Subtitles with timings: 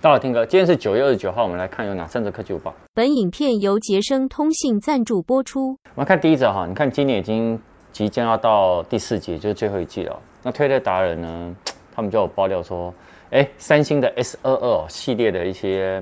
[0.00, 2.72] 大家好，Tim 哥，今天是九月二十九号，我们来看有哪三则科技午报。
[2.94, 5.76] 本影片由杰生通信赞助播出。
[5.96, 10.16] 我们看第一则哈，你看今年已经即将要到第四季，就是最后一季了。
[10.44, 11.56] 那推特达人呢，
[11.92, 12.94] 他们就有爆料说，
[13.30, 16.00] 哎，三星的 S 二二系列的一些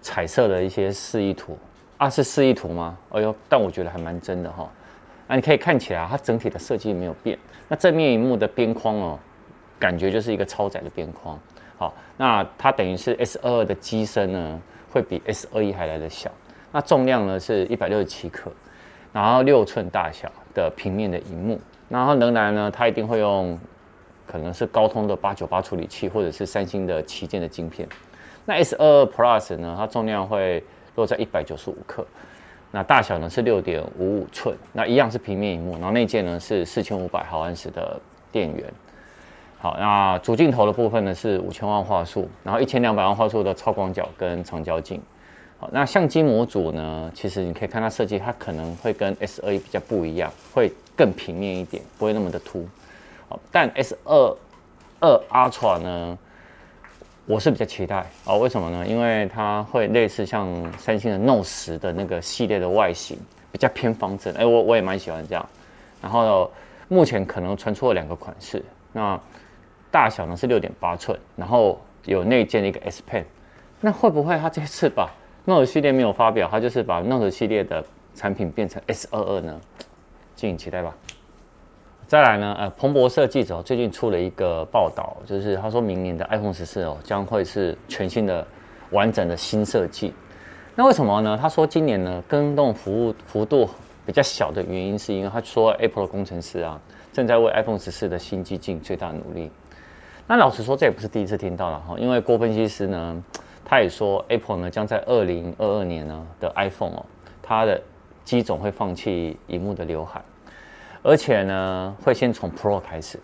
[0.00, 1.56] 彩色的一些示意图
[1.98, 2.98] 啊，是示意图吗？
[3.10, 4.68] 哎呦，但我觉得还蛮真的哈。
[5.28, 7.38] 那你可以看起来，它整体的设计没有变。
[7.68, 9.18] 那正面荧幕的边框哦，
[9.78, 11.38] 感觉就是一个超窄的边框。
[11.78, 14.60] 好，那它等于是 S 二二的机身呢，
[14.92, 16.30] 会比 S 二一还来得小。
[16.70, 18.50] 那重量呢是一百六十七克，
[19.12, 23.58] 然后六寸大小的平面的荧幕，然后仍然呢，它一定会用
[24.26, 27.86] 可能是高通的八九八处理器，或者是三星的旗舰的晶片。
[28.44, 30.64] 那 S 二二 Plus 呢，它重量会
[30.94, 32.06] 落在一百九十五克，
[32.70, 38.00] 那大小呢是六点五五寸，那一样是平面荧幕，然后内建呢是四千五百毫安时的
[38.30, 38.72] 电源。
[39.62, 45.00] 好，那主镜头的部分呢是五千万画素，然后一千两百万画素的超广角跟长焦镜。
[45.56, 52.66] 好，那相机模组呢，其实你可以看它设计，它可能会跟 S 二一比较不一样，会更平面一点，不会那么的凸。
[53.28, 54.36] 好，但 S 二
[54.98, 56.18] 二 Ultra 呢，
[57.26, 58.84] 我是比较期待啊，为什么呢？
[58.84, 63.16] 因为它会类似像三星的 Note 十的那个系列的外形，
[63.52, 64.34] 比较偏方正。
[64.34, 65.48] 哎，我我也蛮喜欢这样。
[66.00, 66.50] 然后
[66.88, 68.60] 目前可能传出了两个款式，
[68.92, 69.16] 那。
[69.92, 73.24] 大小呢是六点八寸，然后有内建的一个 S Pen，
[73.80, 75.08] 那会不会它这次把
[75.44, 77.84] Note 系列没有发表，它就是把 Note 系列的
[78.14, 79.60] 产品变成 S 二二呢？
[80.34, 80.96] 敬请期待吧。
[82.06, 88.46] 再来呢，呃，彭博社记者最近出了一个报道，就是他说明年的 iPhone 十四哦将会是全新的
[88.90, 90.12] 完整的新设计。
[90.74, 91.38] 那为什么呢？
[91.40, 93.68] 他说今年呢更动服务幅度
[94.06, 96.80] 比较小的原因，是因为他说 Apple 的工程师啊
[97.12, 99.50] 正在为 iPhone 十四的新机尽最大努力。
[100.32, 103.22] 那老实说，这也不是第一次听到了哈，因为郭分析师呢，
[103.62, 107.04] 他也说 Apple 呢将在二零二二年呢的 iPhone 哦，
[107.42, 107.78] 它的
[108.24, 110.22] 机种会放弃萤幕的刘海，
[111.02, 113.20] 而且呢会先从 Pro 开始，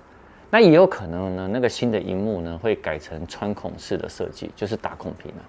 [0.51, 5.43] 那也有可能呢那个新的萤幕呢会改成穿孔式的设计，就是打孔屏了。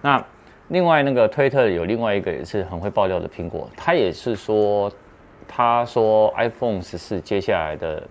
[0.00, 0.24] 那
[0.68, 4.90] 另外那个推特有另外一个也是很会爆料的苹果，他也是说，
[5.46, 8.02] 他说 iPhone 十四接下来的。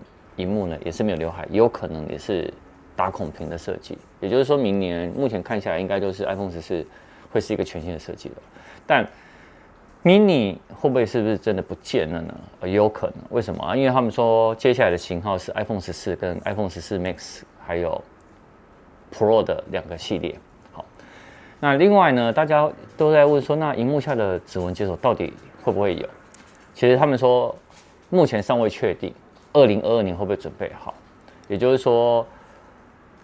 [0.42, 2.52] 萤幕呢也是没有刘海，也有可能也是
[2.96, 3.98] 打孔屏的设计。
[4.20, 6.86] 也就是说明年目前看下来，应该就是 iPhone 十四
[7.32, 8.36] 会是一个全新的设计了。
[8.86, 9.08] 但
[10.04, 12.34] mini 会不会是不是真的不见了呢？
[12.64, 13.16] 也有可能。
[13.30, 13.76] 为什么啊？
[13.76, 18.04] 因为他们说接下来的型号是 iPhone 十四跟 iPhone 十四 Max 还有
[19.14, 20.36] Pro 的两个系列。
[20.72, 20.84] 好，
[21.60, 25.32] 那另外呢，大家都在问说，那荧幕下的指纹解锁到底
[25.64, 26.10] 会不会有？
[26.74, 27.56] 其实他们说
[28.10, 29.14] 目前尚未确定。
[29.54, 30.94] 二零二二年会不会准备好？
[31.48, 32.26] 也就是说，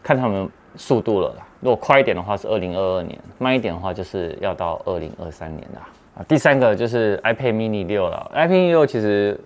[0.04, 1.48] 看他们速度了啦。
[1.62, 5.88] 如果快一点的话是二零二二年，慢一点的话就是要到二零二三年啦。
[6.18, 8.32] 啊，第三个就是 iPad Mini 六了。
[8.36, 9.40] iPad Mini 六其实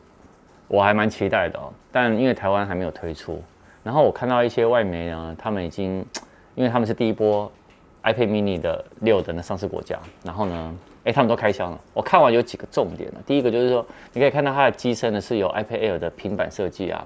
[0.67, 3.41] 我还蛮期待的哦，但因为台湾还没有推出，
[3.83, 6.05] 然后我看到一些外媒呢，他们已经，
[6.55, 7.51] 因为他们是第一波
[8.03, 10.77] iPad Mini 的六的那上市国家，然后呢。
[11.03, 11.81] 哎，他们都开箱了。
[11.95, 13.21] 我看完有几个重点了。
[13.25, 17.03] 第一个就是说，你可以看到它的机身呢是有 iPad Air 的平板设计啊，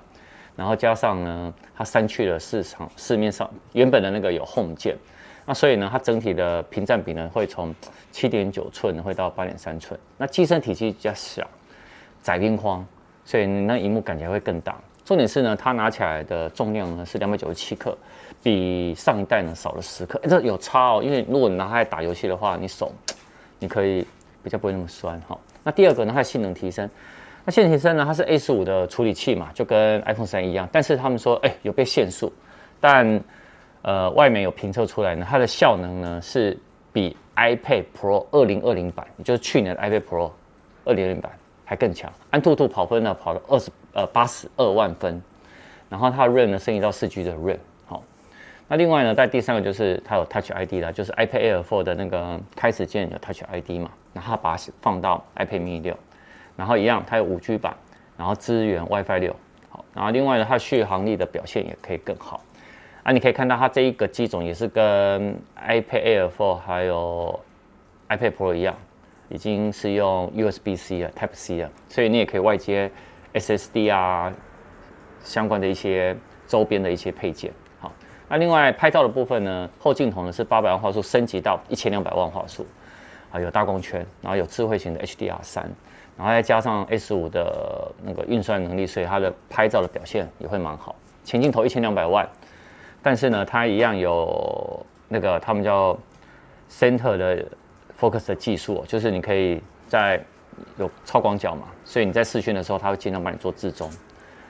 [0.54, 4.98] 然后加上呢，它删去了市场市面上原本的那个有 Home 键，
[5.46, 7.74] 那所以呢，它整体的屏占比呢会从
[8.12, 9.98] 七点九寸会到八点三寸。
[10.18, 11.48] 那机身体积比较小，
[12.22, 12.86] 窄边框，
[13.24, 14.78] 所以你那荧幕感觉会更大。
[15.06, 17.98] 重点是呢，它拿起来的重量呢是两百九十七克，
[18.44, 20.20] 比上一代呢少了十克。
[20.24, 22.92] 哎，这有差哦，因为如果你拿它来打游戏的话，你手。
[23.58, 24.06] 你可以
[24.44, 25.40] 比较不会那么酸哈。
[25.64, 26.88] 那第二个呢，它的性能提升。
[27.46, 30.68] 那性能提升呢，它是 A 十五的处理器嘛，就跟 iPhone 三一样。
[30.74, 32.32] 但是他们说，哎、有被限速。
[32.82, 33.20] 但
[33.82, 36.56] 呃，外面有评测出来呢，它的效能呢是
[36.92, 40.32] 比 iPad Pro 二零二零版，也就是去年的 iPad Pro
[40.84, 41.32] 二零二零版
[41.66, 42.12] 还更强。
[42.30, 45.22] 安兔兔跑分呢跑了二十呃八十二万分，
[45.90, 48.02] 然后它的 RAM 呢升级到四 G 的 RAM 好。
[48.68, 55.98] 那另外呢，在第三个就是它有 Touch ID 啦，就是 iPad Air 4的那个开始键有 Touch ID 嘛，然后它把它放到 iPad Mini 六，
[56.56, 57.76] 然后一样它有五 G 版，
[58.18, 59.36] 然后支援 WiFi 六，
[59.70, 62.42] 好，然后另外呢，它续航力的表现也可以更好。
[63.04, 67.40] 啊，你可以看到它这一个机种也是跟 iPad Air 4还有
[68.10, 68.76] iPad Pro 一样，
[69.30, 72.92] 已经是用 USB-C 了，Type C 了，所以你也可以外接
[73.34, 74.32] SSD 啊，
[75.24, 76.16] 相关的一些
[76.48, 77.52] 周边的一些配件。
[77.80, 77.92] 好
[78.28, 82.66] 那另外拍照的部分呢，后镜头呢是八百万画素升级到一千两百万画素，
[83.32, 85.70] 啊有大光圈，然后有智慧型的 HDR 三，
[86.18, 90.96] 然后再加上 A 十五的那个运算能力，所以它的拍照的表现也会蛮好。
[91.24, 92.28] 前镜头一千两百万，
[93.02, 95.98] 但是呢它一样有那个他们叫
[96.70, 97.46] Center 的
[98.00, 100.24] Focus 的技术，就是你可以在
[100.78, 103.90] 有超广角嘛，所以你在视讯的时候，它会尽量帮你做自中。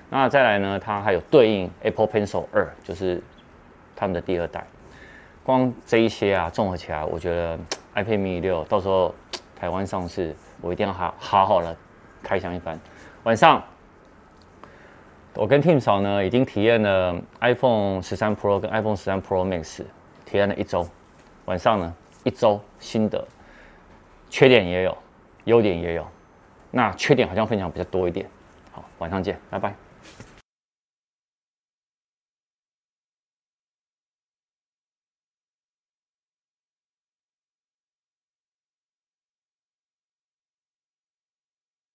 [0.09, 3.21] 那再来呢，它还有对应 Apple Pencil 二，就是
[3.95, 4.65] 他们的第二代。
[5.44, 7.57] 光这一些啊，综合起来，我觉得
[7.95, 9.13] iPad mini 六到时候
[9.59, 11.75] 台湾上市，我一定要好好好的
[12.24, 12.80] 开箱一番。
[13.24, 13.63] 晚上，
[15.36, 19.83] 我跟 Tim 嫂呢已经体验了 iPhone 十三 Pro 跟 iPhone 十三 Pro Max，
[20.25, 20.88] 体验了一周。
[21.45, 21.94] 晚上呢，
[22.24, 23.24] 一周心得，
[24.36, 24.98] 缺点也有，
[25.46, 26.06] 优点也有。
[26.70, 28.28] 那缺点好像分享比较多一点。
[28.74, 29.74] 好，晚上见，拜拜。